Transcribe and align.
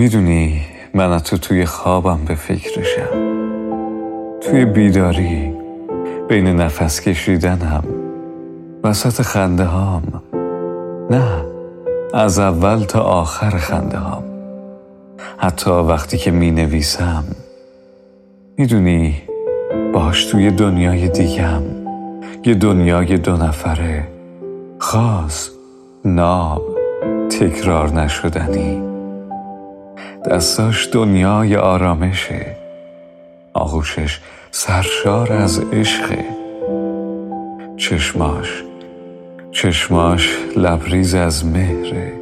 می‌دونی 0.00 0.60
من 0.94 1.18
تو 1.18 1.36
توی 1.36 1.64
خوابم 1.64 2.20
به 2.28 2.34
فکرشم. 2.34 3.08
توی 4.40 4.64
بیداری 4.64 5.54
بین 6.28 6.46
نفس 6.46 7.00
کشیدنم 7.00 7.84
وسط 8.84 9.22
خنده 9.22 9.64
هام 9.64 10.22
نه 11.10 11.44
از 12.14 12.38
اول 12.38 12.84
تا 12.84 13.00
آخر 13.00 13.50
خنده 13.50 13.98
هام 13.98 14.24
حتی 15.38 15.70
وقتی 15.70 16.18
که 16.18 16.30
می 16.30 16.50
نویسم 16.50 17.24
می‌دونی 18.58 19.22
باش 19.92 20.24
توی 20.24 20.50
دنیای 20.50 21.08
دیگم. 21.08 21.62
یه 22.44 22.54
دنیای 22.54 23.16
دو 23.16 23.36
نفره 23.36 24.08
خاص 24.78 25.50
ناب 26.04 26.62
تکرار 27.30 27.90
نشدنی. 27.90 28.89
دستاش 30.30 30.88
دنیای 30.92 31.56
آرامشه. 31.56 32.46
آغوشش 33.52 34.20
سرشار 34.50 35.32
از 35.32 35.60
عشقه. 35.72 36.24
چشماش 37.76 38.62
چشماش 39.52 40.28
لبریز 40.56 41.14
از 41.14 41.46
مهره. 41.46 42.12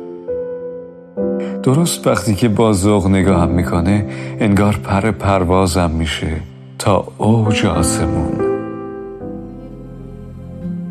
درست 1.63 2.07
وقتی 2.07 2.35
که 2.35 2.49
با 2.49 2.73
ذوق 2.73 3.07
نگاهم 3.07 3.49
می‌کنه 3.49 4.07
انگار 4.41 4.81
پر 4.85 5.11
پروازم 5.11 5.91
میشه 5.91 6.37
تا 6.79 7.05
اوج 7.19 7.67
آسمون. 7.67 8.48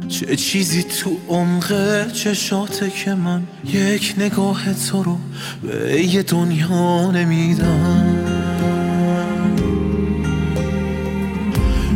چه 0.07 0.35
چیزی 0.35 0.83
تو 0.83 1.11
عمق 1.29 2.11
چشاته 2.11 2.89
که 2.89 3.15
من 3.15 3.43
یک 3.65 4.15
نگاه 4.17 4.73
تو 4.73 5.03
رو 5.03 5.17
به 5.63 6.03
یه 6.03 6.23
دنیا 6.23 7.11
نمیدم. 7.11 8.15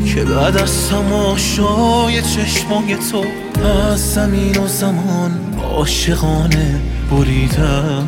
که 0.06 0.23
بعد 0.23 0.58
از 0.58 0.89
تماشای 0.89 2.22
چشمای 2.22 2.98
تو 3.12 3.26
از 3.66 4.14
زمین 4.14 4.58
و 4.58 4.67
زمان 4.67 5.32
عاشقانه 5.64 6.82
بریدم. 7.12 8.08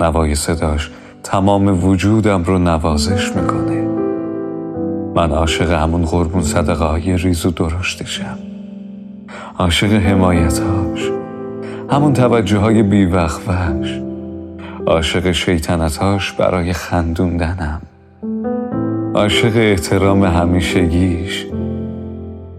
نوای 0.00 0.34
صداش 0.34 0.90
تمام 1.22 1.84
وجودم 1.84 2.44
رو 2.44 2.58
نوازش 2.58 3.32
می‌کنه. 3.36 3.71
من 5.14 5.30
عاشق 5.30 5.70
همون 5.72 6.04
قربون 6.04 6.42
صدقه 6.42 6.84
های 6.84 7.16
ریز 7.16 7.46
و 7.46 7.50
درشتشم 7.50 8.38
عاشق 9.58 9.92
حمایتاش 9.92 11.10
همون 11.90 12.12
توجه 12.12 12.58
های 12.58 12.82
بیوقفش. 12.82 14.00
عاشق 14.86 15.32
شیطنتاش 15.32 16.32
برای 16.32 16.72
خندوندنم. 16.72 17.82
عاشق 19.14 19.52
احترام 19.56 20.24
همیشگیش. 20.24 21.46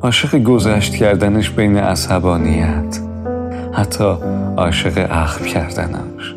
عاشق 0.02 0.44
گذشت 0.44 0.95
کردنش 0.95 1.50
بین 1.50 1.78
عصبانیت. 1.78 3.00
حتی 3.73 4.14
عاشق 4.58 5.08
اخم 5.12 5.45
کردنش. 5.45 6.36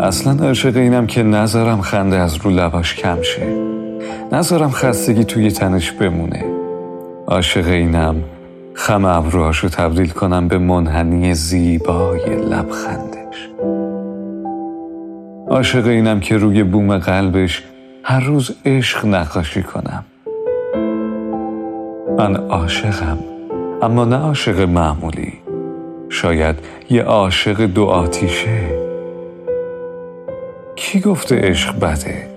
اصلا 0.00 0.46
عاشق 0.46 0.76
اینم 0.76 1.06
که 1.06 1.22
نذارم 1.22 1.80
خنده 1.80 2.16
از 2.16 2.36
رو 2.36 2.50
لباش 2.50 2.94
کم 2.94 3.22
شه. 3.22 3.61
نذارم 4.32 4.70
خستگی 4.70 5.24
توی 5.24 5.50
تنش 5.50 5.92
بمونه. 5.92 6.44
عاشق 7.26 7.66
اینم 7.66 8.16
خم 8.74 9.04
ابروهاشو 9.04 9.68
تبدیل 9.68 10.08
کنم 10.08 10.48
به 10.48 10.58
منحنی 10.58 11.34
زیبای 11.34 12.36
لبخندش. 12.36 13.48
عاشق 15.48 15.86
اینم 15.86 16.20
که 16.20 16.36
روی 16.36 16.62
بوم 16.62 16.98
قلبش 16.98 17.62
هر 18.02 18.20
روز 18.20 18.50
عشق 18.64 19.06
نقاشی 19.06 19.62
کنم. 19.62 20.04
من 22.18 22.36
عاشقم 22.36 23.18
اما 23.82 24.04
نه 24.04 24.16
عاشق 24.16 24.60
معمولی. 24.60 25.32
شاید 26.08 26.56
یه 26.90 27.02
عاشق 27.02 27.60
دو 27.60 27.84
آتیشه. 27.84 28.60
کی 30.76 31.00
گفته 31.00 31.36
عشق 31.36 31.78
بده؟ 31.78 32.31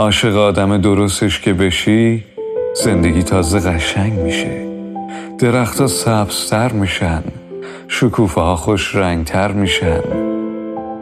عاشق 0.00 0.36
آدم 0.36 0.78
درستش 0.78 1.40
که 1.40 1.52
بشی 1.52 2.24
زندگی 2.84 3.22
تازه 3.22 3.60
قشنگ 3.60 4.12
میشه. 4.12 4.66
درختها 5.38 5.86
سبزتر 5.86 6.72
میشن 6.72 7.22
شکوفه 7.88 8.40
ها 8.40 8.56
خوش 8.56 8.94
رنگتر 8.94 9.52
میشن. 9.52 10.00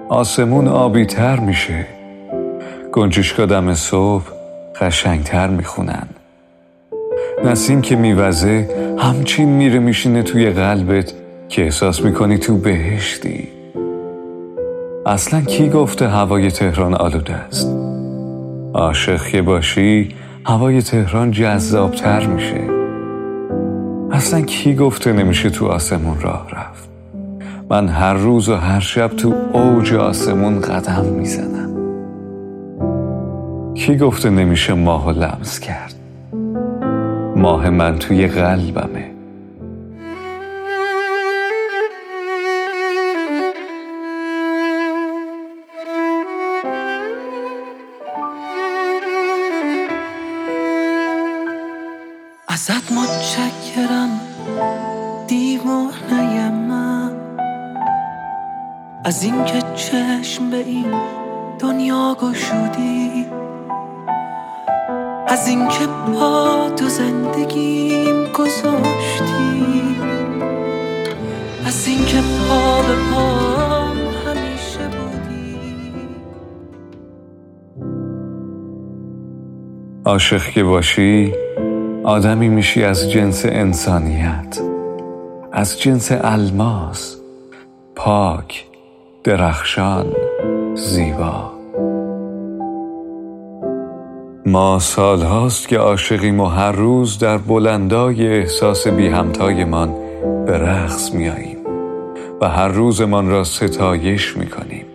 آسمون 0.08 0.68
آبیتر 0.68 1.40
میشه. 1.40 1.86
گنجشکا 2.92 3.46
دم 3.46 3.74
صبح 3.74 4.24
قشنگتر 4.80 5.46
می‌خونن. 5.46 6.08
نسیم 7.44 7.80
که 7.80 7.96
میوزه 7.96 8.68
همچین 8.98 9.48
میره 9.48 9.78
میشینه 9.78 10.22
توی 10.22 10.50
قلبت 10.50 11.12
که 11.48 11.62
احساس 11.62 12.02
می‌کنی 12.02 12.38
تو 12.38 12.56
بهشتی. 12.56 13.48
اصلا 15.06 15.40
کی 15.40 15.68
گفته 15.68 16.08
هوای 16.08 16.50
تهران 16.50 16.94
آلوده 16.94 17.34
است؟ 17.34 17.87
عاشق 18.78 19.26
که 19.26 19.42
باشی 19.42 20.08
هوای 20.46 20.82
تهران 20.82 21.30
جذابتر 21.30 22.26
میشه. 22.26 22.60
اصلا 24.10 24.40
کی 24.40 24.74
گفته 24.74 25.12
نمیشه 25.12 25.50
تو 25.50 25.66
آسمون 25.66 26.20
راه 26.20 26.46
رفت؟ 26.52 26.88
من 27.70 27.88
هر 27.88 28.14
روز 28.14 28.48
و 28.48 28.54
هر 28.54 28.80
شب 28.80 29.08
تو 29.08 29.34
اوج 29.52 29.94
آسمون 29.94 30.60
قدم 30.60 31.04
می‌زنم. 31.04 31.70
کی 33.74 33.96
گفته 33.96 34.30
نمیشه 34.30 34.74
ماه 34.74 35.06
و 35.06 35.10
لمس 35.10 35.60
کرد؟ 35.60 35.94
ماه 37.36 37.70
من 37.70 37.98
توی 37.98 38.26
قلبمه. 38.26 39.17
از 59.08 59.22
اینکه 59.22 59.62
چشم 59.74 60.50
به 60.50 60.56
این 60.56 60.94
دنیا 61.58 62.16
گشودی 62.20 63.26
از 65.26 65.48
اینکه 65.48 65.86
پا 65.86 66.70
تو 66.76 66.88
زندگیم 66.88 68.32
گذاشتی 68.32 69.96
از 71.66 71.88
اینکه 71.88 72.16
پا 72.48 72.82
به 72.82 72.94
پا 73.12 73.34
همیشه 74.26 74.88
بودی. 74.88 75.56
عاشق 80.04 80.42
که 80.42 80.64
باشی 80.64 81.32
آدمی 82.04 82.48
میشی 82.48 82.84
از 82.84 83.10
جنس 83.10 83.46
انسانیت 83.46 84.60
از 85.52 85.80
جنس 85.80 86.12
الماس 86.12 87.16
پاک 87.96 88.67
درخشان 89.24 90.06
زیبا. 90.74 91.52
ما 94.46 94.78
سالهاست 94.78 95.68
که 95.68 95.78
عاشقیم 95.78 96.40
و 96.40 96.46
هر 96.46 96.72
روز 96.72 97.18
در 97.18 97.38
بلندای 97.38 98.28
احساس 98.28 98.88
بی 98.88 99.08
همتایمان 99.08 99.94
به 100.46 100.58
رقص 100.58 101.14
میاییم 101.14 101.58
و 102.40 102.48
هر 102.48 102.68
روزمان 102.68 103.28
را 103.28 103.44
ستایش 103.44 104.36
می‌کنیم. 104.36 104.86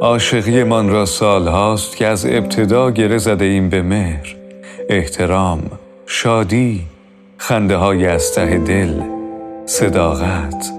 عاشقیمان 0.00 0.88
را 0.88 1.04
سالهاست 1.04 1.96
که 1.96 2.06
از 2.06 2.26
ابتدا 2.26 2.90
گره 2.90 3.18
زده 3.18 3.44
ایم 3.44 3.68
به 3.68 3.82
مهر 3.82 4.36
احترام 4.88 5.62
شادی 6.06 6.80
خنده 7.36 7.76
های 7.76 8.06
از 8.06 8.34
ته 8.34 8.58
دل 8.58 9.02
صداقت 9.66 10.77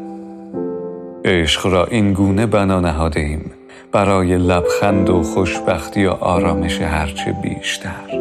عشق 1.26 1.66
را 1.66 1.86
این 1.86 2.14
گونه 2.14 2.46
بنا 2.46 2.80
نهاده 2.80 3.20
ایم 3.20 3.52
برای 3.92 4.38
لبخند 4.38 5.10
و 5.10 5.24
خوشبختی 5.24 6.06
و 6.06 6.10
آرامش 6.12 6.82
هرچه 6.82 7.36
بیشتر. 7.44 8.20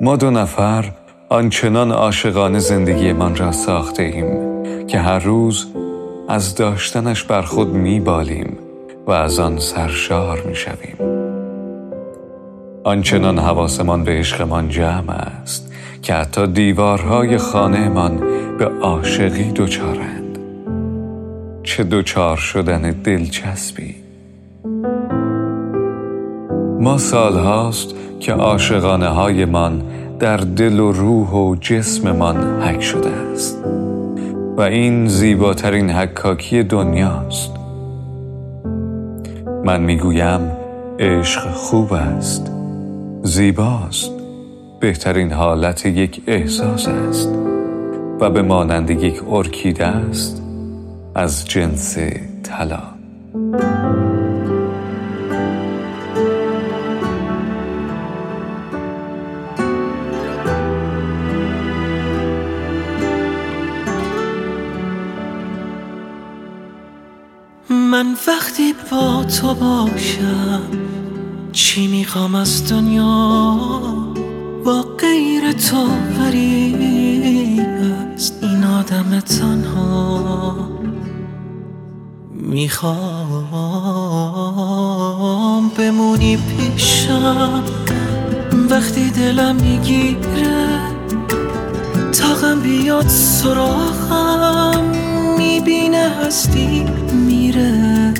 ما 0.00 0.16
دو 0.16 0.30
نفر 0.30 0.84
آنچنان 1.28 1.92
عاشقانه 1.92 2.58
زندگیمان 2.58 3.36
را 3.36 3.52
ساخته 3.52 4.02
ایم 4.02 4.62
که 4.86 4.98
هر 4.98 5.18
روز 5.18 5.66
از 6.28 6.54
داشتنش 6.54 7.24
بر 7.24 7.42
خود 7.42 7.74
میبالیم 7.74 8.58
و 9.06 9.10
از 9.10 9.38
آن 9.38 9.58
سرشار 9.58 10.42
می‌شویم. 10.46 10.96
آنچنان 12.84 13.38
حواسمان 13.38 14.04
به 14.04 14.12
عشقمان 14.12 14.68
جمع 14.68 15.10
است 15.10 15.72
که 16.02 16.14
حتی 16.14 16.46
دیوارهای 16.46 17.38
خانهمان 17.38 18.20
به 18.58 18.70
عاشقی 18.82 19.44
دوچارند 19.44 20.11
چه 21.62 21.84
دوچار 21.84 22.36
شدن 22.36 22.90
دلچسبی. 22.90 23.94
ما 26.80 26.98
سالهاست 26.98 27.94
که 28.20 28.32
عاشقانه 28.32 29.06
هایمان 29.06 29.82
در 30.18 30.36
دل 30.36 30.80
و 30.80 30.92
روح 30.92 31.30
و 31.30 31.56
جسممان 31.60 32.62
حک 32.62 32.80
شده 32.80 33.10
است. 33.10 33.64
و 34.56 34.60
این 34.60 35.08
زیباترین 35.08 35.90
حکاکی 35.90 36.62
دنیاست. 36.62 37.52
من 39.64 39.80
می‌گویم 39.80 40.40
عشق 40.98 41.50
خوب 41.50 41.92
است. 41.92 42.50
زیباست. 43.22 44.10
بهترین 44.80 45.32
حالت 45.32 45.86
یک 45.86 46.22
احساس 46.26 46.88
است. 46.88 47.28
و 48.20 48.30
به 48.30 48.42
مانند 48.42 48.90
یک 48.90 49.22
ارکیده 49.30 49.86
است. 49.86 50.41
از 51.14 51.44
جنس 51.44 51.98
طلا. 52.42 52.82
من 67.70 68.06
وقتی 68.28 68.74
با 68.90 69.24
تو 69.24 69.54
باشم 69.54 70.62
چی 71.52 71.86
می‌خوام 71.86 72.34
از 72.34 72.70
دنیا؟ 72.70 73.58
با 74.64 74.82
غیر 74.82 75.52
تو 75.52 75.86
غریب 76.18 76.80
است. 78.14 78.38
این 78.42 78.64
آدم 78.64 79.20
تنها. 79.20 80.71
می‌خوام 82.52 83.52
بمونی 85.78 86.36
پیشم. 86.36 87.62
وقتی 88.70 89.10
دلم 89.10 89.56
می‌گیره 89.56 90.80
تاقم 92.12 92.60
بیاد 92.60 93.08
سراغم. 93.08 94.84
می‌بینه 95.38 96.10
هستی 96.26 96.84
میره. 97.26 98.14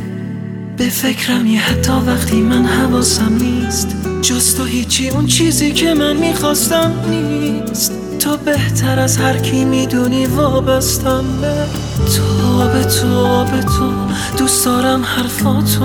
به 0.77 0.89
فکرم 0.89 1.47
یه 1.47 1.61
حتی 1.61 1.93
وقتی 2.07 2.41
من 2.41 2.67
حواسم 2.67 3.39
نیست. 3.41 3.97
جز 4.23 4.57
تو 4.57 4.65
هیچی 4.65 5.09
اون 5.09 5.27
چیزی 5.27 5.73
که 5.73 5.95
من 5.95 6.17
می‌خواستم 6.17 6.93
نیست. 7.11 8.02
تو 8.23 8.37
بهتر 8.37 8.99
از 8.99 9.17
هر 9.17 9.39
کی 9.39 9.65
می‌دونی 9.65 10.27
وابستم 10.27 11.25
به 11.41 11.55
تو 12.17 12.59
به 12.69 12.85
تو 12.85 13.45
به 13.45 13.63
تو. 13.63 13.93
دوست 14.39 14.65
دارم 14.65 15.05
حرفاتو. 15.05 15.85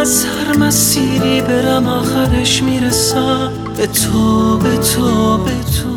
از 0.00 0.24
هر 0.24 0.56
مسیری 0.56 1.40
برم 1.40 1.88
آخرش 1.88 2.62
می‌رسم. 2.62 3.52
به 3.76 3.86
تو 3.86 4.58
به 4.58 4.76
تو 4.76 5.38
به 5.38 5.50
تو. 5.50 5.93